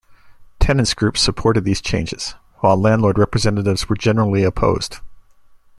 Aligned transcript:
Tenants' 0.59 0.95
groups 0.95 1.21
supported 1.21 1.63
these 1.63 1.79
changes, 1.79 2.33
while 2.61 2.75
landlord 2.75 3.19
representatives 3.19 3.87
were 3.87 3.95
generally 3.95 4.43
opposed. 4.43 4.97